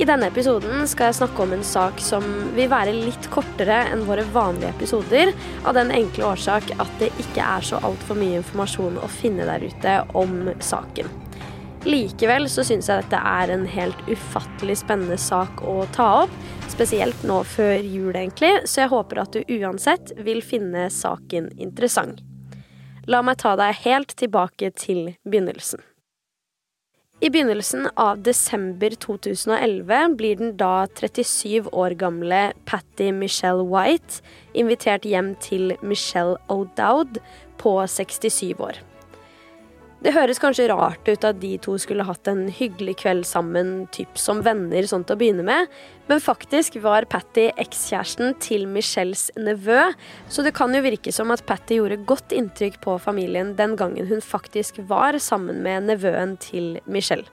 I 0.00 0.06
denne 0.08 0.30
episoden 0.30 0.86
skal 0.88 1.10
jeg 1.10 1.18
snakke 1.18 1.42
om 1.44 1.50
en 1.52 1.64
sak 1.66 1.98
som 2.00 2.24
vil 2.56 2.70
være 2.72 2.94
litt 2.96 3.26
kortere 3.28 3.82
enn 3.92 4.06
våre 4.08 4.22
vanlige 4.32 4.70
episoder, 4.72 5.34
av 5.68 5.76
den 5.76 5.92
enkle 5.92 6.24
årsak 6.30 6.70
at 6.80 6.94
det 7.02 7.10
ikke 7.20 7.44
er 7.44 7.66
så 7.68 7.82
altfor 7.84 8.16
mye 8.16 8.38
informasjon 8.38 8.96
å 8.96 9.10
finne 9.12 9.44
der 9.44 9.66
ute 9.68 9.98
om 10.16 10.48
saken. 10.64 11.10
Likevel 11.84 12.48
så 12.48 12.64
syns 12.64 12.88
jeg 12.88 13.04
dette 13.04 13.20
er 13.20 13.52
en 13.52 13.66
helt 13.68 14.00
ufattelig 14.08 14.78
spennende 14.80 15.20
sak 15.20 15.60
å 15.68 15.82
ta 15.92 16.08
opp, 16.22 16.40
spesielt 16.72 17.20
nå 17.28 17.42
før 17.44 17.84
jul, 17.84 18.14
egentlig, 18.14 18.54
så 18.64 18.86
jeg 18.86 18.94
håper 18.94 19.20
at 19.26 19.36
du 19.36 19.54
uansett 19.60 20.14
vil 20.24 20.40
finne 20.40 20.88
saken 20.88 21.52
interessant. 21.60 22.24
La 23.04 23.20
meg 23.20 23.36
ta 23.44 23.52
deg 23.60 23.84
helt 23.84 24.16
tilbake 24.16 24.72
til 24.80 25.10
begynnelsen. 25.28 25.84
I 27.22 27.28
begynnelsen 27.28 27.88
av 28.00 28.22
desember 28.24 28.94
2011 28.96 30.14
blir 30.16 30.36
den 30.40 30.54
da 30.56 30.86
37 30.86 31.68
år 31.68 31.92
gamle 32.00 32.38
Patty 32.64 33.10
Michelle 33.12 33.66
White 33.68 34.22
invitert 34.56 35.04
hjem 35.04 35.34
til 35.44 35.74
Michelle 35.84 36.38
O'Dowd 36.48 37.20
på 37.60 37.74
67 37.84 38.56
år. 38.56 38.80
Det 40.00 40.14
høres 40.16 40.38
kanskje 40.40 40.70
rart 40.70 41.04
ut 41.10 41.24
at 41.28 41.42
de 41.42 41.50
to 41.60 41.74
skulle 41.76 42.06
hatt 42.08 42.28
en 42.30 42.46
hyggelig 42.56 42.94
kveld 43.02 43.26
sammen, 43.28 43.82
typ 43.92 44.16
som 44.16 44.38
venner, 44.40 44.86
sånn 44.88 45.02
til 45.04 45.12
å 45.12 45.20
begynne 45.20 45.44
med, 45.44 45.68
men 46.08 46.22
faktisk 46.24 46.78
var 46.80 47.04
Patty 47.12 47.50
ekskjæresten 47.60 48.32
til 48.40 48.64
Michelles 48.64 49.26
nevø, 49.36 49.90
så 50.32 50.44
det 50.46 50.54
kan 50.56 50.72
jo 50.72 50.80
virke 50.86 51.12
som 51.12 51.28
at 51.34 51.44
Patty 51.44 51.76
gjorde 51.76 52.00
godt 52.08 52.32
inntrykk 52.32 52.78
på 52.80 52.94
familien 53.04 53.52
den 53.58 53.76
gangen 53.76 54.08
hun 54.08 54.24
faktisk 54.24 54.80
var 54.88 55.20
sammen 55.20 55.60
med 55.66 55.90
nevøen 55.90 56.32
til 56.40 56.78
Michelle. 56.88 57.28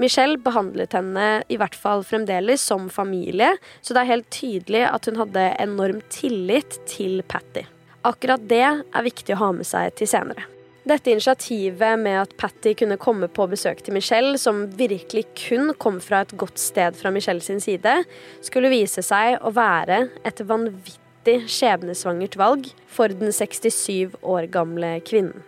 Michelle 0.00 0.40
behandlet 0.40 0.96
henne 0.96 1.28
i 1.52 1.60
hvert 1.60 1.76
fall 1.76 2.00
fremdeles 2.08 2.64
som 2.64 2.88
familie, 2.88 3.52
så 3.84 3.92
det 3.92 4.06
er 4.06 4.12
helt 4.14 4.32
tydelig 4.32 4.86
at 4.88 5.04
hun 5.04 5.20
hadde 5.20 5.50
enorm 5.60 6.00
tillit 6.08 6.80
til 6.88 7.20
Patty. 7.28 7.68
Akkurat 8.08 8.48
det 8.48 8.64
er 8.64 9.06
viktig 9.12 9.36
å 9.36 9.42
ha 9.44 9.52
med 9.60 9.68
seg 9.68 9.92
til 10.00 10.08
senere. 10.08 10.48
Dette 10.84 11.14
initiativet 11.14 11.96
med 11.96 12.18
at 12.20 12.34
Patty 12.36 12.74
kunne 12.76 12.98
komme 13.00 13.24
på 13.32 13.46
besøk 13.48 13.78
til 13.86 13.94
Michelle, 13.96 14.36
som 14.36 14.66
virkelig 14.76 15.22
kun 15.46 15.72
kom 15.80 15.96
fra 16.04 16.20
et 16.26 16.34
godt 16.36 16.60
sted 16.60 16.98
fra 16.98 17.12
Michelle 17.14 17.40
sin 17.40 17.62
side, 17.64 17.94
skulle 18.44 18.68
vise 18.68 19.00
seg 19.00 19.38
å 19.40 19.54
være 19.56 20.02
et 20.28 20.44
vanvittig 20.44 21.38
skjebnesvangert 21.48 22.36
valg 22.36 22.68
for 22.84 23.08
den 23.08 23.32
67 23.32 24.20
år 24.20 24.50
gamle 24.52 24.98
kvinnen. 25.08 25.40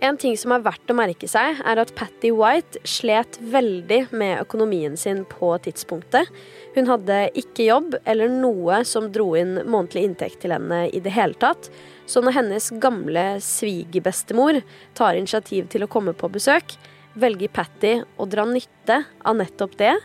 En 0.00 0.16
ting 0.16 0.32
som 0.40 0.54
er 0.54 0.62
verdt 0.64 0.88
å 0.88 0.94
merke 0.96 1.28
seg, 1.28 1.58
er 1.60 1.78
at 1.82 1.90
Patty 1.92 2.30
White 2.32 2.80
slet 2.88 3.36
veldig 3.52 4.06
med 4.16 4.38
økonomien 4.40 4.94
sin 4.96 5.26
på 5.28 5.50
tidspunktet. 5.60 6.30
Hun 6.72 6.86
hadde 6.88 7.18
ikke 7.36 7.66
jobb 7.66 7.98
eller 8.08 8.32
noe 8.32 8.78
som 8.88 9.10
dro 9.12 9.34
inn 9.36 9.58
månedlig 9.66 10.06
inntekt 10.08 10.40
til 10.40 10.54
henne 10.56 10.86
i 10.88 11.02
det 11.04 11.12
hele 11.12 11.36
tatt. 11.42 11.68
Så 12.08 12.22
når 12.24 12.38
hennes 12.38 12.70
gamle 12.80 13.24
svigerbestemor 13.44 14.62
tar 14.96 15.18
initiativ 15.20 15.68
til 15.68 15.84
å 15.84 15.90
komme 15.92 16.16
på 16.16 16.32
besøk, 16.32 16.78
velger 17.20 17.52
Patty 17.52 17.98
å 18.00 18.28
dra 18.30 18.46
nytte 18.48 19.02
av 19.20 19.36
nettopp 19.36 19.76
det, 19.82 19.98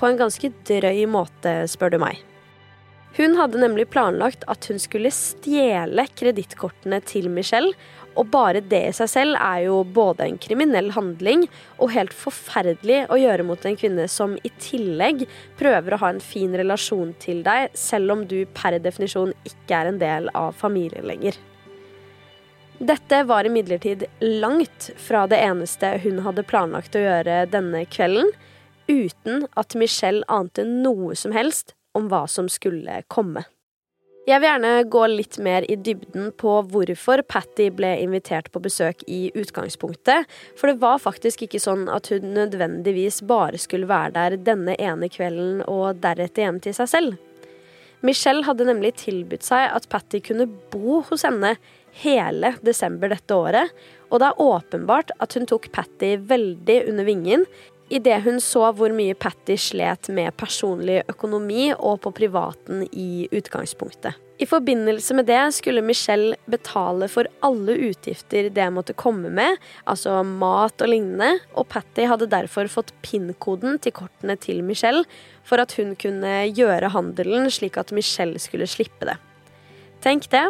på 0.00 0.08
en 0.08 0.16
ganske 0.16 0.48
drøy 0.68 1.04
måte, 1.12 1.58
spør 1.68 1.92
du 1.92 2.00
meg. 2.00 2.24
Hun 3.16 3.36
hadde 3.38 3.60
nemlig 3.60 3.86
planlagt 3.92 4.42
at 4.48 4.64
hun 4.68 4.80
skulle 4.80 5.12
stjele 5.12 6.04
kredittkortene 6.16 7.00
til 7.08 7.30
Michelle 7.32 7.72
og 8.16 8.30
bare 8.32 8.62
det 8.64 8.82
i 8.88 8.94
seg 8.96 9.10
selv 9.12 9.38
er 9.38 9.66
jo 9.66 9.80
både 9.84 10.26
en 10.26 10.38
kriminell 10.40 10.90
handling 10.96 11.44
og 11.76 11.92
helt 11.94 12.14
forferdelig 12.16 13.04
å 13.12 13.18
gjøre 13.20 13.44
mot 13.46 13.66
en 13.68 13.76
kvinne 13.78 14.06
som 14.10 14.38
i 14.40 14.52
tillegg 14.62 15.26
prøver 15.60 15.94
å 15.94 16.00
ha 16.02 16.12
en 16.14 16.22
fin 16.24 16.54
relasjon 16.56 17.12
til 17.22 17.42
deg, 17.46 17.68
selv 17.76 18.16
om 18.16 18.24
du 18.28 18.40
per 18.56 18.78
definisjon 18.82 19.34
ikke 19.44 19.82
er 19.82 19.92
en 19.92 20.00
del 20.00 20.30
av 20.34 20.56
familien 20.56 21.06
lenger. 21.08 21.36
Dette 22.76 23.22
var 23.24 23.48
imidlertid 23.48 24.04
langt 24.20 24.90
fra 25.00 25.24
det 25.30 25.38
eneste 25.40 25.94
hun 26.02 26.20
hadde 26.26 26.44
planlagt 26.44 26.96
å 26.96 27.04
gjøre 27.06 27.46
denne 27.48 27.86
kvelden, 27.88 28.28
uten 28.86 29.46
at 29.56 29.74
Michelle 29.78 30.26
ante 30.28 30.64
noe 30.68 31.16
som 31.16 31.32
helst 31.32 31.72
om 31.96 32.10
hva 32.12 32.26
som 32.28 32.50
skulle 32.52 33.00
komme. 33.08 33.46
Jeg 34.26 34.42
vil 34.42 34.48
gjerne 34.48 34.70
gå 34.90 35.00
litt 35.06 35.36
mer 35.38 35.62
i 35.70 35.76
dybden 35.78 36.32
på 36.34 36.56
hvorfor 36.72 37.20
Patty 37.30 37.68
ble 37.70 37.92
invitert 38.02 38.48
på 38.50 38.58
besøk 38.64 39.04
i 39.06 39.28
utgangspunktet, 39.38 40.26
for 40.58 40.72
det 40.72 40.80
var 40.82 40.98
faktisk 40.98 41.44
ikke 41.46 41.60
sånn 41.62 41.84
at 41.94 42.10
hun 42.10 42.32
nødvendigvis 42.34 43.20
bare 43.30 43.60
skulle 43.62 43.86
være 43.86 44.16
der 44.16 44.36
denne 44.48 44.74
ene 44.82 45.06
kvelden 45.14 45.62
og 45.70 46.02
deretter 46.02 46.42
hjem 46.42 46.58
til 46.64 46.74
seg 46.74 46.90
selv. 46.90 47.22
Michelle 48.02 48.42
hadde 48.48 48.66
nemlig 48.66 48.96
tilbudt 49.04 49.46
seg 49.46 49.70
at 49.70 49.86
Patty 49.94 50.18
kunne 50.26 50.48
bo 50.74 51.04
hos 51.06 51.22
henne 51.22 51.54
hele 52.02 52.50
desember 52.66 53.14
dette 53.14 53.38
året, 53.38 53.70
og 54.10 54.18
det 54.20 54.32
er 54.32 54.42
åpenbart 54.42 55.14
at 55.22 55.38
hun 55.38 55.46
tok 55.46 55.70
Patty 55.70 56.16
veldig 56.34 56.80
under 56.90 57.06
vingen 57.06 57.46
idet 57.88 58.22
hun 58.24 58.40
så 58.42 58.68
hvor 58.76 58.92
mye 58.94 59.14
Patty 59.18 59.56
slet 59.60 60.10
med 60.14 60.34
personlig 60.38 61.02
økonomi 61.10 61.70
og 61.76 62.00
på 62.04 62.12
privaten 62.16 62.84
i 62.90 63.26
utgangspunktet. 63.30 64.16
I 64.36 64.44
forbindelse 64.44 65.14
med 65.16 65.30
det 65.30 65.40
skulle 65.56 65.84
Michelle 65.84 66.36
betale 66.50 67.08
for 67.08 67.28
alle 67.46 67.72
utgifter 67.88 68.50
det 68.52 68.66
måtte 68.74 68.96
komme 68.98 69.30
med, 69.32 69.56
altså 69.88 70.18
mat 70.26 70.82
og 70.84 70.90
lignende, 70.92 71.38
og 71.56 71.70
Patty 71.72 72.04
hadde 72.04 72.28
derfor 72.28 72.68
fått 72.68 72.92
PIN-koden 73.06 73.80
til 73.80 73.94
kortene 73.96 74.36
til 74.36 74.60
Michelle 74.66 75.06
for 75.46 75.62
at 75.62 75.72
hun 75.78 75.94
kunne 75.96 76.34
gjøre 76.52 76.92
handelen 76.92 77.48
slik 77.48 77.80
at 77.80 77.94
Michelle 77.96 78.42
skulle 78.42 78.68
slippe 78.68 79.08
det. 79.08 79.16
Tenk 80.04 80.28
det, 80.34 80.44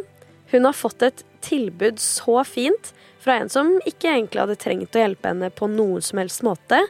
hun 0.51 0.67
har 0.67 0.75
fått 0.75 1.07
et 1.07 1.23
tilbud 1.47 2.03
så 2.03 2.41
fint 2.47 2.91
fra 3.23 3.39
en 3.39 3.51
som 3.53 3.71
ikke 3.87 4.11
egentlig 4.11 4.43
hadde 4.43 4.59
trengt 4.59 4.99
å 4.99 5.05
hjelpe 5.05 5.31
henne 5.31 5.53
på 5.55 5.71
noen 5.71 6.03
som 6.03 6.19
helst 6.23 6.43
måte, 6.47 6.83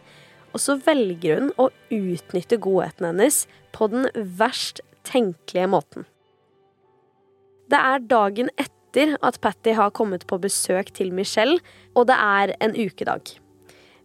og 0.57 0.63
så 0.63 0.79
velger 0.81 1.43
hun 1.43 1.51
å 1.61 1.69
utnytte 1.93 2.57
godheten 2.65 3.11
hennes 3.11 3.43
på 3.77 3.91
den 3.93 4.09
verst 4.41 4.81
tenkelige 5.05 5.69
måten. 5.69 6.07
Det 7.69 7.77
er 7.77 8.07
dagen 8.09 8.49
etter 8.57 9.19
at 9.27 9.37
Patty 9.45 9.75
har 9.77 9.93
kommet 9.93 10.25
på 10.31 10.39
besøk 10.41 10.95
til 10.97 11.13
Michelle, 11.13 11.59
og 11.93 12.09
det 12.09 12.17
er 12.17 12.55
en 12.65 12.73
ukedag. 12.73 13.35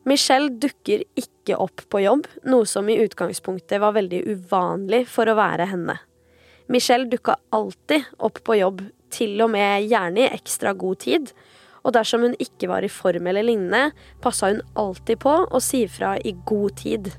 Michelle 0.03 0.51
dukker 0.59 1.05
ikke 1.15 1.55
opp 1.61 1.85
på 1.93 2.01
jobb, 2.03 2.27
noe 2.43 2.67
som 2.67 2.89
i 2.89 2.99
utgangspunktet 2.99 3.79
var 3.79 3.95
veldig 3.95 4.23
uvanlig 4.33 5.05
for 5.07 5.29
å 5.29 5.37
være 5.37 5.69
henne. 5.71 5.99
Michelle 6.71 7.07
dukka 7.11 7.37
alltid 7.55 8.09
opp 8.19 8.41
på 8.43 8.59
jobb, 8.59 8.83
til 9.11 9.39
og 9.43 9.51
med 9.53 9.87
gjerne 9.91 10.25
i 10.25 10.31
ekstra 10.31 10.71
god 10.75 11.01
tid, 11.03 11.31
og 11.81 11.95
dersom 11.95 12.25
hun 12.27 12.37
ikke 12.41 12.69
var 12.71 12.85
i 12.85 12.91
form 12.91 13.27
eller 13.31 13.45
lignende, 13.47 13.91
passa 14.21 14.51
hun 14.51 14.61
alltid 14.79 15.21
på 15.23 15.35
å 15.49 15.61
si 15.63 15.83
fra 15.89 16.15
i 16.19 16.35
god 16.45 16.77
tid. 16.81 17.11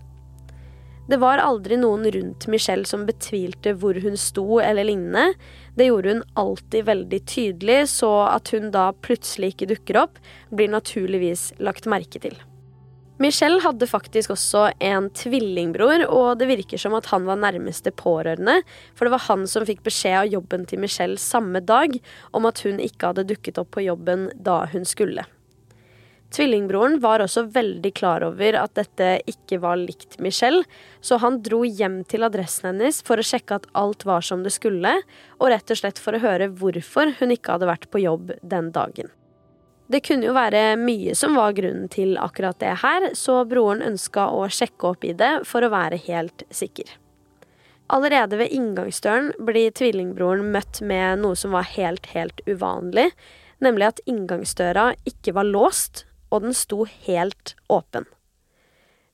Det 1.11 1.19
var 1.19 1.43
aldri 1.43 1.77
noen 1.81 2.07
rundt 2.15 2.47
Michelle 2.49 2.87
som 2.87 3.03
betvilte 3.09 3.75
hvor 3.77 3.99
hun 4.05 4.15
sto 4.17 4.61
eller 4.63 4.87
lignende. 4.87 5.35
Det 5.75 5.89
gjorde 5.89 6.15
hun 6.15 6.23
alltid 6.39 6.87
veldig 6.87 7.21
tydelig, 7.27 7.81
så 7.97 8.13
at 8.31 8.55
hun 8.55 8.71
da 8.75 8.87
plutselig 9.03 9.53
ikke 9.53 9.73
dukker 9.75 9.99
opp, 10.05 10.23
blir 10.55 10.71
naturligvis 10.73 11.51
lagt 11.59 11.91
merke 11.91 12.23
til. 12.23 12.39
Michelle 13.23 13.61
hadde 13.63 13.87
faktisk 13.87 14.33
også 14.35 14.65
en 14.83 15.05
tvillingbror, 15.15 16.03
og 16.11 16.41
det 16.41 16.49
virker 16.49 16.81
som 16.81 16.97
at 16.99 17.07
han 17.13 17.29
var 17.29 17.39
nærmeste 17.39 17.93
pårørende, 17.95 18.57
for 18.97 19.07
det 19.07 19.13
var 19.15 19.23
han 19.29 19.45
som 19.51 19.67
fikk 19.69 19.85
beskjed 19.87 20.17
av 20.25 20.33
jobben 20.33 20.65
til 20.67 20.83
Michelle 20.83 21.21
samme 21.23 21.63
dag 21.63 21.95
om 22.35 22.49
at 22.51 22.65
hun 22.67 22.83
ikke 22.83 23.13
hadde 23.13 23.29
dukket 23.29 23.61
opp 23.63 23.71
på 23.77 23.85
jobben 23.85 24.27
da 24.35 24.65
hun 24.73 24.89
skulle. 24.89 25.27
Tvillingbroren 26.33 26.97
var 27.05 27.23
også 27.23 27.45
veldig 27.53 27.95
klar 27.95 28.25
over 28.27 28.57
at 28.59 28.75
dette 28.81 29.15
ikke 29.29 29.61
var 29.63 29.79
likt 29.79 30.17
Michelle, 30.25 30.65
så 31.05 31.21
han 31.23 31.43
dro 31.47 31.63
hjem 31.63 32.03
til 32.09 32.25
adressen 32.27 32.73
hennes 32.73 33.03
for 33.07 33.21
å 33.21 33.27
sjekke 33.27 33.61
at 33.61 33.71
alt 33.79 34.07
var 34.09 34.25
som 34.25 34.43
det 34.43 34.57
skulle, 34.57 34.99
og 35.39 35.51
rett 35.53 35.71
og 35.71 35.85
slett 35.85 36.03
for 36.03 36.17
å 36.17 36.25
høre 36.25 36.51
hvorfor 36.51 37.19
hun 37.21 37.37
ikke 37.37 37.55
hadde 37.55 37.71
vært 37.71 37.91
på 37.93 38.03
jobb 38.03 38.33
den 38.41 38.73
dagen. 38.75 39.13
Det 39.93 40.01
kunne 40.07 40.25
jo 40.25 40.33
være 40.33 40.79
mye 40.81 41.13
som 41.19 41.35
var 41.37 41.53
grunnen 41.57 41.89
til 41.93 42.15
akkurat 42.21 42.57
det 42.63 42.79
her, 42.81 43.11
så 43.19 43.43
broren 43.49 43.83
ønska 43.85 44.31
å 44.33 44.47
sjekke 44.49 44.93
opp 44.95 45.05
i 45.05 45.13
det 45.13 45.43
for 45.49 45.65
å 45.65 45.73
være 45.73 45.99
helt 46.07 46.45
sikker. 46.55 46.95
Allerede 47.93 48.39
ved 48.41 48.55
inngangsdøren 48.57 49.33
blir 49.45 49.75
tvillingbroren 49.77 50.49
møtt 50.55 50.81
med 50.81 51.21
noe 51.21 51.37
som 51.37 51.53
var 51.53 51.69
helt, 51.75 52.09
helt 52.15 52.41
uvanlig, 52.49 53.11
nemlig 53.61 53.91
at 53.91 54.01
inngangsdøra 54.09 54.93
ikke 55.09 55.35
var 55.37 55.51
låst, 55.51 56.07
og 56.33 56.47
den 56.47 56.57
sto 56.57 56.87
helt 57.05 57.53
åpen. 57.69 58.09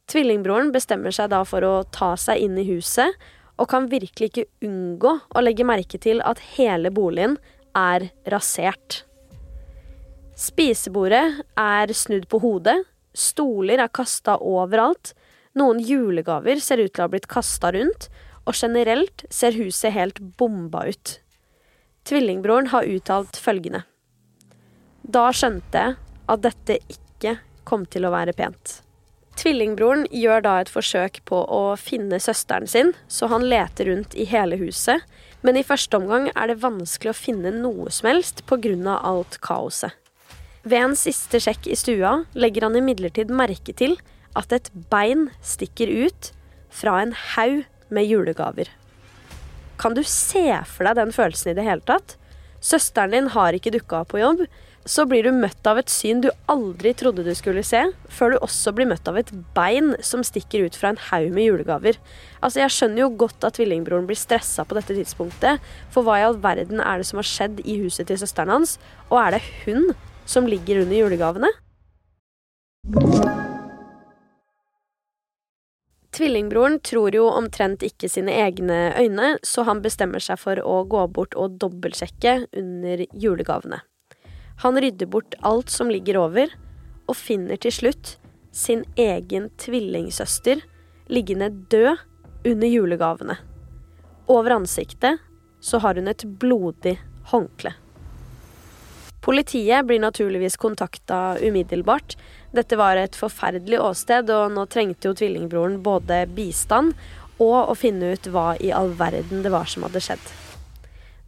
Tvillingbroren 0.08 0.70
bestemmer 0.72 1.10
seg 1.12 1.32
da 1.34 1.42
for 1.48 1.66
å 1.66 1.74
ta 1.90 2.12
seg 2.20 2.44
inn 2.44 2.54
i 2.60 2.69
huset, 2.70 3.19
og 3.58 3.66
kan 3.72 3.90
virkelig 3.90 4.31
ikke 4.31 4.46
unngå 4.69 5.16
å 5.34 5.42
legge 5.42 5.66
merke 5.66 5.98
til 5.98 6.22
at 6.22 6.38
hele 6.54 6.94
boligen 6.94 7.34
er 7.74 8.12
rasert. 8.31 9.02
Spisebordet 10.38 11.40
er 11.58 11.90
snudd 11.99 12.29
på 12.31 12.38
hodet, 12.44 12.76
stoler 13.11 13.82
er 13.82 13.90
kasta 13.90 14.37
overalt, 14.38 15.11
noen 15.58 15.81
julegaver 15.82 16.61
ser 16.62 16.79
ut 16.79 16.93
til 16.93 17.02
å 17.02 17.08
ha 17.08 17.11
blitt 17.11 17.26
kasta 17.31 17.73
rundt, 17.75 18.06
og 18.46 18.55
generelt 18.55 19.26
ser 19.35 19.58
huset 19.58 19.96
helt 19.96 20.20
bomba 20.38 20.87
ut. 20.87 21.19
Tvillingbroren 22.06 22.70
har 22.70 22.87
uttalt 22.87 23.37
følgende. 23.43 23.82
Da 25.02 25.26
skjønte 25.35 25.82
jeg 25.82 25.99
at 26.31 26.44
dette 26.44 26.79
ikke 26.87 27.38
kom 27.69 27.84
til 27.91 28.06
å 28.06 28.14
være 28.14 28.37
pent. 28.38 28.79
Tvillingbroren 29.38 30.06
gjør 30.14 30.43
da 30.46 30.56
et 30.62 30.70
forsøk 30.70 31.20
på 31.29 31.43
å 31.50 31.62
finne 31.79 32.19
søsteren 32.23 32.70
sin, 32.70 32.94
så 33.11 33.29
han 33.31 33.46
leter 33.50 33.91
rundt 33.91 34.14
i 34.14 34.26
hele 34.31 34.58
huset, 34.62 35.02
men 35.43 35.58
i 35.58 35.67
første 35.67 35.99
omgang 35.99 36.31
er 36.34 36.50
det 36.50 36.62
vanskelig 36.62 37.11
å 37.11 37.23
finne 37.26 37.52
noe 37.55 37.91
som 37.94 38.11
helst 38.11 38.46
pga. 38.46 38.99
alt 39.02 39.38
kaoset. 39.43 39.94
Ved 40.69 40.82
en 40.85 40.97
siste 40.99 41.38
sjekk 41.41 41.69
i 41.70 41.76
stua 41.79 42.11
legger 42.37 42.67
han 42.67 42.76
imidlertid 42.76 43.31
merke 43.32 43.73
til 43.79 43.94
at 44.37 44.53
et 44.53 44.67
bein 44.93 45.29
stikker 45.41 45.88
ut 45.88 46.32
fra 46.75 46.99
en 47.00 47.15
haug 47.32 47.62
med 47.94 48.09
julegaver. 48.11 48.69
Kan 49.81 49.94
du 49.97 50.03
se 50.05 50.44
for 50.69 50.85
deg 50.85 50.99
den 50.99 51.15
følelsen 51.15 51.55
i 51.55 51.56
det 51.56 51.65
hele 51.65 51.85
tatt? 51.88 52.19
Søsteren 52.61 53.15
din 53.15 53.31
har 53.32 53.56
ikke 53.56 53.73
dukka 53.73 54.03
opp 54.03 54.11
på 54.12 54.20
jobb, 54.20 54.43
så 54.88 55.05
blir 55.09 55.25
du 55.25 55.37
møtt 55.37 55.69
av 55.69 55.79
et 55.81 55.93
syn 55.93 56.20
du 56.25 56.29
aldri 56.50 56.93
trodde 56.97 57.25
du 57.25 57.31
skulle 57.38 57.62
se, 57.65 57.81
før 58.12 58.35
du 58.35 58.38
også 58.41 58.73
blir 58.76 58.88
møtt 58.91 59.09
av 59.09 59.20
et 59.20 59.31
bein 59.56 59.94
som 60.05 60.25
stikker 60.26 60.67
ut 60.67 60.76
fra 60.76 60.91
en 60.93 61.00
haug 61.11 61.31
med 61.32 61.49
julegaver. 61.49 61.97
Altså, 62.43 62.61
Jeg 62.65 62.75
skjønner 62.75 63.05
jo 63.05 63.15
godt 63.25 63.47
at 63.47 63.56
tvillingbroren 63.56 64.09
blir 64.09 64.20
stressa 64.20 64.67
på 64.69 64.76
dette 64.76 64.97
tidspunktet, 64.97 65.65
for 65.94 66.05
hva 66.05 66.19
i 66.19 66.26
all 66.29 66.37
verden 66.43 66.82
er 66.85 67.00
det 67.00 67.09
som 67.09 67.23
har 67.23 67.31
skjedd 67.31 67.62
i 67.65 67.79
huset 67.85 68.09
til 68.11 68.20
søsteren 68.20 68.53
hans, 68.53 68.76
og 69.09 69.20
er 69.23 69.38
det 69.38 69.43
hun 69.65 69.93
som 70.28 70.46
ligger 70.46 70.82
under 70.84 70.96
julegavene? 70.96 71.50
Tvillingbroren 76.19 76.80
tror 76.80 77.14
jo 77.14 77.28
omtrent 77.30 77.84
ikke 77.86 78.08
sine 78.10 78.34
egne 78.42 78.78
øyne, 78.98 79.36
så 79.46 79.62
han 79.69 79.80
bestemmer 79.84 80.22
seg 80.22 80.40
for 80.40 80.60
å 80.60 80.80
gå 80.90 81.04
bort 81.14 81.36
og 81.38 81.58
dobbeltsjekke 81.62 82.34
under 82.58 83.04
julegavene. 83.14 83.80
Han 84.64 84.80
rydder 84.82 85.06
bort 85.06 85.36
alt 85.46 85.70
som 85.70 85.92
ligger 85.92 86.19
over, 86.19 86.50
og 87.08 87.16
finner 87.16 87.56
til 87.56 87.72
slutt 87.72 88.16
sin 88.52 88.82
egen 88.98 89.48
tvillingsøster 89.62 90.64
liggende 91.08 91.52
død 91.70 92.02
under 92.50 92.69
julegavene. 92.69 93.38
Over 94.28 94.58
ansiktet 94.58 95.22
så 95.64 95.81
har 95.81 95.96
hun 95.96 96.10
et 96.10 96.26
blodig 96.40 96.98
håndkle. 97.31 97.72
Politiet 99.28 99.84
blir 99.84 100.00
naturligvis 100.00 100.56
kontakta 100.56 101.36
umiddelbart. 101.44 102.14
Dette 102.56 102.78
var 102.80 102.96
et 102.96 103.16
forferdelig 103.16 103.76
åsted, 103.84 104.30
og 104.32 104.54
nå 104.54 104.64
trengte 104.72 105.10
jo 105.10 105.19
tvillingbroren 105.19 105.82
både 105.84 106.22
bistand 106.32 106.94
og 107.36 107.69
å 107.69 107.75
finne 107.76 108.14
ut 108.16 108.30
hva 108.32 108.54
i 108.56 108.72
all 108.72 108.94
verden 108.96 109.44
det 109.44 109.52
var 109.52 109.69
som 109.69 109.84
hadde 109.84 110.00
skjedd. 110.00 110.32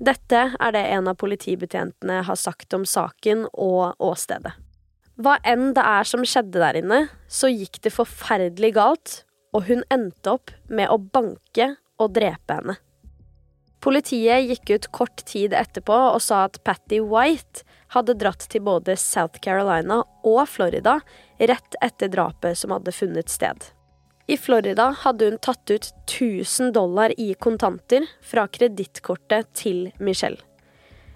Dette 0.01 0.43
er 0.57 0.73
det 0.73 0.87
en 0.95 1.13
av 1.13 1.21
politibetjentene 1.21 2.23
har 2.25 2.41
sagt 2.41 2.73
om 2.73 2.89
saken 2.89 3.45
og 3.53 4.01
åstedet. 4.01 4.57
Hva 5.21 5.37
enn 5.45 5.75
det 5.77 5.85
er 5.85 6.09
som 6.09 6.25
skjedde 6.25 6.57
der 6.57 6.81
inne, 6.81 7.03
så 7.29 7.53
gikk 7.53 7.83
det 7.85 7.93
forferdelig 7.93 8.79
galt, 8.81 9.19
og 9.53 9.69
hun 9.69 9.85
endte 9.93 10.39
opp 10.39 10.57
med 10.73 10.89
å 10.89 10.97
banke 10.97 11.75
og 12.01 12.17
drepe 12.17 12.63
henne. 12.63 12.81
Politiet 13.81 14.45
gikk 14.51 14.71
ut 14.71 14.87
kort 14.93 15.23
tid 15.25 15.55
etterpå 15.57 15.97
og 16.13 16.21
sa 16.21 16.45
at 16.49 16.59
Patty 16.67 16.99
White 17.01 17.65
hadde 17.95 18.19
dratt 18.21 18.45
til 18.53 18.63
både 18.67 18.97
South 19.01 19.41
Carolina 19.41 20.03
og 20.27 20.43
Florida 20.53 20.99
rett 21.41 21.79
etter 21.81 22.13
drapet 22.13 22.61
som 22.61 22.75
hadde 22.77 22.93
funnet 22.93 23.33
sted. 23.33 23.71
I 24.31 24.37
Florida 24.39 24.91
hadde 25.01 25.31
hun 25.31 25.41
tatt 25.43 25.73
ut 25.73 25.89
1000 26.05 26.75
dollar 26.77 27.15
i 27.19 27.33
kontanter 27.35 28.05
fra 28.23 28.45
kredittkortet 28.53 29.49
til 29.59 29.89
Michelle. 29.99 30.39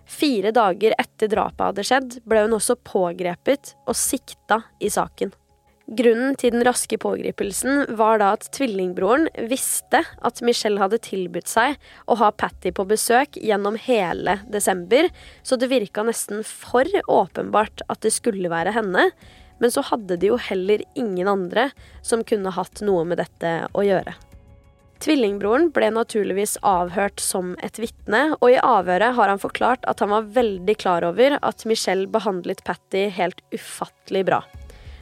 Fire 0.08 0.50
dager 0.52 0.96
etter 0.98 1.30
drapet 1.32 1.68
hadde 1.68 1.84
skjedd, 1.86 2.18
ble 2.28 2.42
hun 2.44 2.56
også 2.56 2.76
pågrepet 2.80 3.76
og 3.86 3.96
sikta 3.96 4.64
i 4.80 4.90
saken. 4.92 5.32
Grunnen 5.84 6.32
til 6.40 6.54
den 6.54 6.64
raske 6.64 6.96
pågripelsen 6.96 7.82
var 7.98 8.16
da 8.22 8.30
at 8.38 8.46
tvillingbroren 8.56 9.26
visste 9.50 10.00
at 10.00 10.40
Michelle 10.46 10.80
hadde 10.80 11.02
tilbudt 11.04 11.50
seg 11.50 11.76
å 12.08 12.16
ha 12.22 12.30
Patty 12.32 12.72
på 12.72 12.86
besøk 12.88 13.36
gjennom 13.36 13.76
hele 13.76 14.38
desember, 14.48 15.10
så 15.44 15.60
det 15.60 15.68
virka 15.68 16.06
nesten 16.08 16.40
for 16.48 16.88
åpenbart 17.04 17.84
at 17.92 18.00
det 18.00 18.14
skulle 18.16 18.48
være 18.48 18.72
henne, 18.72 19.10
men 19.60 19.74
så 19.74 19.84
hadde 19.90 20.16
de 20.16 20.32
jo 20.32 20.40
heller 20.40 20.86
ingen 20.96 21.28
andre 21.28 21.68
som 22.00 22.24
kunne 22.24 22.56
hatt 22.56 22.80
noe 22.80 23.04
med 23.04 23.20
dette 23.20 23.52
å 23.76 23.84
gjøre. 23.84 24.16
Tvillingbroren 25.04 25.68
ble 25.74 25.90
naturligvis 25.92 26.56
avhørt 26.64 27.20
som 27.20 27.52
et 27.66 27.76
vitne, 27.76 28.30
og 28.40 28.48
i 28.54 28.56
avhøret 28.56 29.18
har 29.18 29.28
han 29.28 29.42
forklart 29.42 29.84
at 29.90 30.00
han 30.00 30.14
var 30.16 30.32
veldig 30.32 30.80
klar 30.80 31.04
over 31.04 31.36
at 31.44 31.68
Michelle 31.68 32.08
behandlet 32.08 32.64
Patty 32.64 33.10
helt 33.12 33.44
ufattelig 33.52 34.30
bra. 34.32 34.46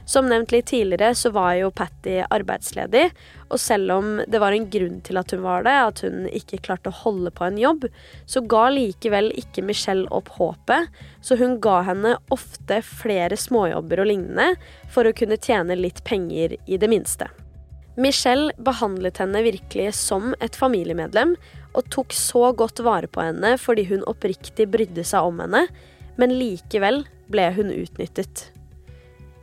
Som 0.04 0.26
nevnt 0.28 0.50
litt 0.52 0.66
tidligere 0.66 1.14
så 1.14 1.30
var 1.30 1.54
jo 1.56 1.70
Patty 1.74 2.18
arbeidsledig, 2.26 3.04
og 3.52 3.60
selv 3.60 3.92
om 3.94 4.08
det 4.26 4.40
var 4.42 4.54
en 4.56 4.66
grunn 4.72 4.98
til 5.06 5.20
at 5.20 5.30
hun 5.34 5.44
var 5.44 5.62
det, 5.66 5.74
at 5.78 6.02
hun 6.06 6.26
ikke 6.26 6.60
klarte 6.66 6.90
å 6.90 6.98
holde 7.04 7.30
på 7.34 7.46
en 7.46 7.60
jobb, 7.60 7.86
så 8.26 8.42
ga 8.42 8.64
likevel 8.74 9.30
ikke 9.38 9.64
Michelle 9.66 10.10
opp 10.10 10.32
håpet, 10.38 10.90
så 11.22 11.38
hun 11.38 11.60
ga 11.62 11.78
henne 11.86 12.16
ofte 12.34 12.80
flere 12.86 13.38
småjobber 13.38 14.02
og 14.02 14.10
lignende 14.10 14.50
for 14.90 15.06
å 15.06 15.14
kunne 15.16 15.38
tjene 15.38 15.78
litt 15.78 16.02
penger 16.08 16.56
i 16.66 16.80
det 16.80 16.90
minste. 16.90 17.30
Michelle 18.00 18.54
behandlet 18.56 19.20
henne 19.20 19.42
virkelig 19.44 19.90
som 19.98 20.32
et 20.40 20.56
familiemedlem, 20.56 21.36
og 21.72 21.88
tok 21.92 22.12
så 22.16 22.50
godt 22.56 22.82
vare 22.84 23.08
på 23.08 23.22
henne 23.24 23.54
fordi 23.60 23.86
hun 23.88 24.04
oppriktig 24.08 24.66
brydde 24.72 25.04
seg 25.08 25.28
om 25.28 25.40
henne, 25.44 25.66
men 26.20 26.34
likevel 26.36 27.04
ble 27.32 27.48
hun 27.56 27.72
utnyttet. 27.72 28.50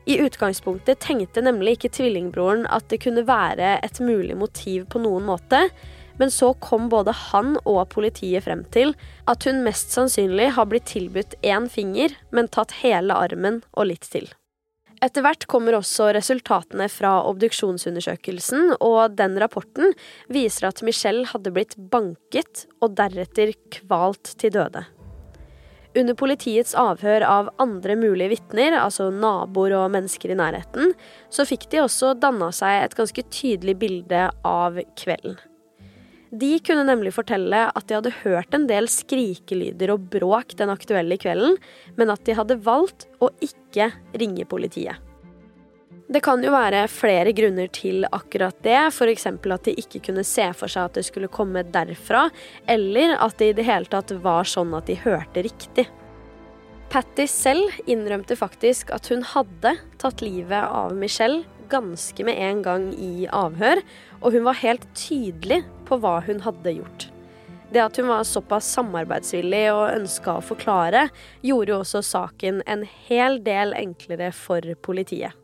I 0.09 0.15
utgangspunktet 0.25 1.03
tenkte 1.05 1.43
nemlig 1.45 1.75
ikke 1.75 1.91
tvillingbroren 1.99 2.63
at 2.73 2.87
det 2.89 2.97
kunne 3.03 3.27
være 3.27 3.75
et 3.85 3.99
mulig 4.01 4.33
motiv 4.39 4.87
på 4.89 5.01
noen 5.03 5.27
måte, 5.27 5.67
men 6.17 6.33
så 6.33 6.55
kom 6.57 6.87
både 6.89 7.13
han 7.29 7.53
og 7.61 7.83
politiet 7.93 8.47
frem 8.47 8.63
til 8.73 8.95
at 9.29 9.45
hun 9.45 9.61
mest 9.67 9.93
sannsynlig 9.93 10.49
har 10.57 10.65
blitt 10.71 10.89
tilbudt 10.89 11.37
én 11.45 11.69
finger, 11.69 12.17
men 12.33 12.49
tatt 12.49 12.79
hele 12.81 13.13
armen 13.13 13.61
og 13.77 13.91
litt 13.91 14.09
til. 14.09 14.25
Etter 14.99 15.23
hvert 15.23 15.45
kommer 15.47 15.77
også 15.77 16.09
resultatene 16.17 16.89
fra 16.91 17.19
obduksjonsundersøkelsen, 17.29 18.79
og 18.81 19.13
den 19.15 19.37
rapporten 19.39 19.93
viser 20.27 20.71
at 20.73 20.81
Michelle 20.83 21.29
hadde 21.29 21.53
blitt 21.55 21.77
banket 21.93 22.65
og 22.81 22.97
deretter 22.97 23.53
kvalt 23.77 24.33
til 24.41 24.57
døde. 24.57 24.89
Under 25.97 26.13
politiets 26.13 26.75
avhør 26.77 27.23
av 27.25 27.47
andre 27.57 27.95
mulige 27.97 28.35
vitner, 28.35 28.75
altså 28.77 29.07
naboer 29.09 29.73
og 29.79 29.89
mennesker 29.95 30.35
i 30.35 30.37
nærheten, 30.37 30.93
så 31.33 31.45
fikk 31.49 31.65
de 31.71 31.81
også 31.81 32.13
danna 32.21 32.51
seg 32.53 32.83
et 32.83 32.97
ganske 32.99 33.23
tydelig 33.33 33.75
bilde 33.81 34.27
av 34.45 34.77
kvelden. 34.99 35.39
De 36.29 36.51
kunne 36.61 36.85
nemlig 36.85 37.15
fortelle 37.15 37.63
at 37.73 37.89
de 37.89 37.97
hadde 37.97 38.13
hørt 38.21 38.53
en 38.53 38.67
del 38.69 38.85
skrikelyder 38.91 39.95
og 39.95 40.05
bråk 40.13 40.53
den 40.59 40.69
aktuelle 40.69 41.17
kvelden, 41.17 41.57
men 41.97 42.13
at 42.13 42.21
de 42.27 42.37
hadde 42.37 42.61
valgt 42.61 43.07
å 43.17 43.31
ikke 43.41 43.89
ringe 44.21 44.45
politiet. 44.45 45.08
Det 46.09 46.23
kan 46.25 46.41
jo 46.41 46.49
være 46.49 46.87
flere 46.89 47.29
grunner 47.37 47.67
til 47.69 48.01
akkurat 48.09 48.55
det, 48.65 48.79
f.eks. 48.89 49.27
at 49.29 49.67
de 49.67 49.75
ikke 49.77 49.99
kunne 50.07 50.23
se 50.25 50.47
for 50.57 50.71
seg 50.71 50.87
at 50.87 50.95
det 50.97 51.03
skulle 51.05 51.29
komme 51.29 51.61
derfra, 51.61 52.23
eller 52.65 53.13
at 53.21 53.35
det 53.37 53.51
i 53.51 53.57
det 53.59 53.65
hele 53.67 53.85
tatt 53.85 54.15
var 54.23 54.47
sånn 54.49 54.73
at 54.73 54.89
de 54.89 54.95
hørte 55.03 55.43
riktig. 55.45 55.85
Patty 56.89 57.27
selv 57.29 57.75
innrømte 57.85 58.33
faktisk 58.39 58.89
at 58.95 59.05
hun 59.13 59.21
hadde 59.35 59.75
tatt 60.01 60.23
livet 60.25 60.65
av 60.65 60.95
Michelle 60.97 61.43
ganske 61.69 62.25
med 62.25 62.41
en 62.41 62.63
gang 62.65 62.87
i 62.97 63.27
avhør, 63.29 63.83
og 64.23 64.33
hun 64.33 64.47
var 64.47 64.57
helt 64.63 64.87
tydelig 64.97 65.59
på 65.85 65.99
hva 66.01 66.15
hun 66.25 66.41
hadde 66.41 66.73
gjort. 66.79 67.05
Det 67.69 67.83
at 67.83 67.99
hun 68.01 68.09
var 68.09 68.25
såpass 68.25 68.71
samarbeidsvillig 68.79 69.67
og 69.75 69.91
ønska 69.91 70.39
å 70.39 70.47
forklare, 70.47 71.05
gjorde 71.45 71.75
jo 71.75 71.83
også 71.83 72.01
saken 72.01 72.63
en 72.65 72.87
hel 73.05 73.37
del 73.45 73.77
enklere 73.77 74.31
for 74.33 74.65
politiet. 74.81 75.37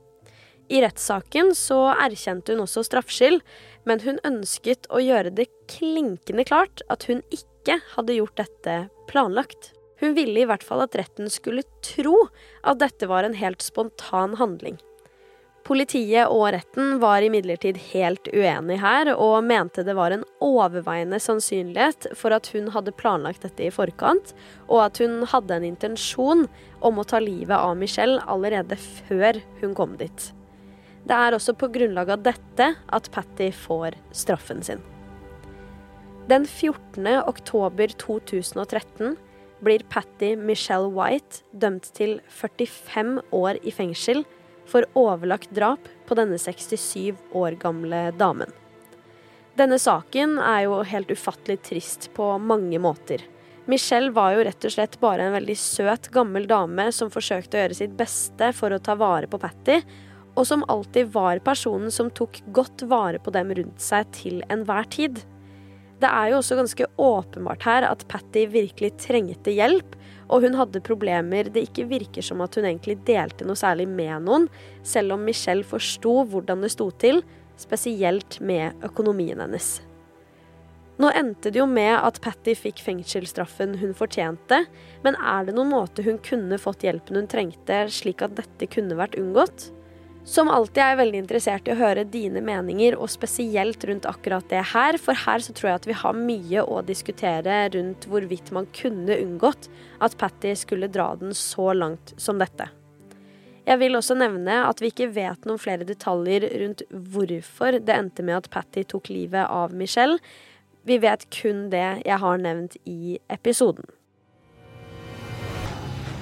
I 0.69 0.81
rettssaken 0.81 1.53
så 1.57 1.79
erkjente 1.93 2.55
hun 2.55 2.63
også 2.63 2.85
straffskyld, 2.87 3.41
men 3.85 4.01
hun 4.01 4.17
ønsket 4.25 4.89
å 4.89 5.01
gjøre 5.03 5.33
det 5.37 5.47
klinkende 5.69 6.45
klart 6.47 6.81
at 6.89 7.05
hun 7.09 7.21
ikke 7.33 7.79
hadde 7.93 8.17
gjort 8.17 8.39
dette 8.41 8.79
planlagt. 9.11 9.71
Hun 10.01 10.15
ville 10.17 10.41
i 10.41 10.49
hvert 10.49 10.65
fall 10.65 10.83
at 10.83 10.97
retten 10.97 11.29
skulle 11.31 11.63
tro 11.85 12.17
at 12.65 12.81
dette 12.81 13.07
var 13.09 13.27
en 13.27 13.37
helt 13.37 13.61
spontan 13.63 14.35
handling. 14.41 14.79
Politiet 15.65 16.29
og 16.29 16.51
retten 16.53 16.99
var 17.01 17.25
imidlertid 17.25 17.79
helt 17.89 18.27
uenig 18.29 18.77
her, 18.83 19.09
og 19.15 19.47
mente 19.49 19.81
det 19.85 19.95
var 19.97 20.13
en 20.13 20.25
overveiende 20.45 21.17
sannsynlighet 21.21 22.11
for 22.13 22.35
at 22.37 22.51
hun 22.53 22.69
hadde 22.75 22.93
planlagt 22.93 23.47
dette 23.47 23.65
i 23.65 23.73
forkant, 23.73 24.35
og 24.69 24.83
at 24.83 25.01
hun 25.01 25.23
hadde 25.31 25.57
en 25.57 25.65
intensjon 25.71 26.45
om 26.85 27.01
å 27.01 27.07
ta 27.09 27.21
livet 27.23 27.57
av 27.57 27.73
Michelle 27.81 28.21
allerede 28.29 28.77
før 28.77 29.41
hun 29.63 29.73
kom 29.77 29.97
dit. 29.97 30.34
Det 31.05 31.13
er 31.13 31.35
også 31.37 31.53
på 31.53 31.69
grunnlag 31.73 32.09
av 32.15 32.23
dette 32.25 32.71
at 32.73 33.09
Patty 33.13 33.51
får 33.53 33.97
straffen 34.15 34.63
sin. 34.65 34.81
Den 36.25 36.47
14. 36.49 37.05
oktober 37.21 37.91
2013 38.01 39.13
blir 39.65 39.85
Patty 39.89 40.33
Michelle 40.35 40.89
White 40.89 41.43
dømt 41.53 41.91
til 41.93 42.17
45 42.33 43.19
år 43.37 43.61
i 43.61 43.73
fengsel 43.73 44.23
for 44.65 44.87
overlagt 44.97 45.53
drap 45.53 45.85
på 46.09 46.17
denne 46.17 46.39
67 46.41 47.13
år 47.37 47.59
gamle 47.61 48.07
damen. 48.17 48.49
Denne 49.55 49.77
saken 49.79 50.39
er 50.41 50.65
jo 50.65 50.81
helt 50.89 51.13
ufattelig 51.13 51.61
trist 51.69 52.09
på 52.17 52.33
mange 52.41 52.81
måter. 52.81 53.21
Michelle 53.69 54.11
var 54.13 54.33
jo 54.33 54.43
rett 54.45 54.65
og 54.67 54.73
slett 54.73 54.97
bare 55.01 55.29
en 55.29 55.37
veldig 55.37 55.55
søt, 55.57 56.09
gammel 56.13 56.49
dame 56.49 56.89
som 56.93 57.13
forsøkte 57.13 57.57
å 57.57 57.63
gjøre 57.63 57.77
sitt 57.77 57.95
beste 57.97 58.51
for 58.57 58.73
å 58.73 58.81
ta 58.81 58.97
vare 58.99 59.29
på 59.29 59.39
Patty, 59.41 59.79
og 60.35 60.47
som 60.47 60.65
alltid 60.71 61.13
var 61.15 61.39
personen 61.45 61.91
som 61.91 62.11
tok 62.11 62.41
godt 62.55 62.83
vare 62.91 63.21
på 63.23 63.33
dem 63.35 63.53
rundt 63.55 63.81
seg 63.81 64.11
til 64.15 64.43
enhver 64.51 64.87
tid. 64.91 65.21
Det 66.01 66.09
er 66.11 66.31
jo 66.31 66.41
også 66.41 66.57
ganske 66.59 66.87
åpenbart 66.99 67.63
her 67.63 67.87
at 67.87 68.03
Patty 68.11 68.43
virkelig 68.51 68.91
trengte 68.99 69.53
hjelp, 69.55 69.95
og 70.27 70.43
hun 70.43 70.57
hadde 70.59 70.83
problemer 70.83 71.47
det 71.53 71.67
ikke 71.69 71.87
virker 71.87 72.25
som 72.25 72.43
at 72.43 72.57
hun 72.57 72.67
egentlig 72.67 72.97
delte 73.07 73.47
noe 73.47 73.59
særlig 73.59 73.87
med 73.87 74.25
noen, 74.27 74.47
selv 74.83 75.15
om 75.15 75.23
Michelle 75.23 75.65
forsto 75.67 76.23
hvordan 76.31 76.65
det 76.65 76.73
sto 76.75 76.89
til, 76.99 77.23
spesielt 77.61 78.41
med 78.43 78.75
økonomien 78.83 79.39
hennes. 79.39 79.77
Nå 80.99 81.09
endte 81.11 81.51
det 81.51 81.59
jo 81.59 81.67
med 81.67 81.93
at 81.97 82.21
Patty 82.23 82.53
fikk 82.55 82.79
fengselsstraffen 82.83 83.75
hun 83.81 83.95
fortjente, 83.95 84.61
men 85.03 85.17
er 85.19 85.47
det 85.47 85.55
noen 85.55 85.73
måte 85.73 86.03
hun 86.05 86.19
kunne 86.23 86.59
fått 86.59 86.85
hjelpen 86.87 87.19
hun 87.19 87.31
trengte, 87.31 87.81
slik 87.91 88.23
at 88.23 88.35
dette 88.37 88.69
kunne 88.71 88.95
vært 88.99 89.17
unngått? 89.19 89.69
Som 90.25 90.49
alltid 90.49 90.79
er 90.81 90.87
jeg 90.89 90.97
veldig 91.03 91.19
interessert 91.21 91.67
i 91.69 91.73
å 91.75 91.77
høre 91.77 92.03
dine 92.09 92.41
meninger, 92.41 92.95
og 92.97 93.11
spesielt 93.13 93.83
rundt 93.85 94.07
akkurat 94.09 94.47
det 94.49 94.63
her. 94.71 94.97
For 94.97 95.13
her 95.21 95.43
så 95.45 95.53
tror 95.53 95.69
jeg 95.69 95.81
at 95.81 95.85
vi 95.85 95.97
har 95.99 96.17
mye 96.17 96.63
å 96.65 96.79
diskutere 96.87 97.59
rundt 97.75 98.07
hvorvidt 98.09 98.49
man 98.55 98.65
kunne 98.73 99.19
unngått 99.21 99.69
at 100.01 100.17
Patty 100.17 100.55
skulle 100.57 100.89
dra 100.89 101.11
den 101.21 101.35
så 101.37 101.69
langt 101.77 102.15
som 102.17 102.41
dette. 102.41 102.71
Jeg 103.65 103.81
vil 103.81 103.97
også 103.97 104.17
nevne 104.17 104.63
at 104.65 104.81
vi 104.81 104.89
ikke 104.89 105.11
vet 105.13 105.45
noen 105.45 105.61
flere 105.61 105.85
detaljer 105.85 106.47
rundt 106.61 106.81
hvorfor 106.89 107.77
det 107.81 107.93
endte 107.93 108.25
med 108.25 108.39
at 108.41 108.49
Patty 108.53 108.81
tok 108.89 109.13
livet 109.13 109.45
av 109.45 109.77
Michelle. 109.77 110.17
Vi 110.85 110.97
vet 111.01 111.29
kun 111.33 111.67
det 111.73 112.01
jeg 112.01 112.17
har 112.21 112.41
nevnt 112.41 112.77
i 112.89 113.19
episoden. 113.33 113.85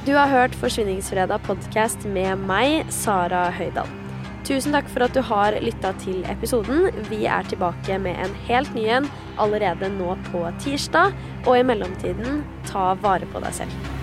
Du 0.03 0.11
har 0.15 0.27
hørt 0.27 0.55
Forsvinningsfredag 0.59 1.45
podkast 1.45 2.01
med 2.11 2.41
meg, 2.43 2.89
Sara 2.91 3.45
Høydahl. 3.55 3.87
Tusen 4.43 4.75
takk 4.75 4.89
for 4.91 5.05
at 5.05 5.15
du 5.15 5.21
har 5.23 5.55
lytta 5.63 5.93
til 6.01 6.25
episoden. 6.27 6.89
Vi 7.07 7.21
er 7.23 7.47
tilbake 7.47 7.95
med 8.03 8.19
en 8.19 8.35
helt 8.49 8.75
ny 8.75 8.83
en 8.97 9.07
allerede 9.39 9.87
nå 9.95 10.17
på 10.27 10.43
tirsdag. 10.59 11.15
Og 11.45 11.55
i 11.55 11.63
mellomtiden, 11.71 12.43
ta 12.67 12.89
vare 12.99 13.31
på 13.31 13.39
deg 13.47 13.55
selv. 13.63 14.02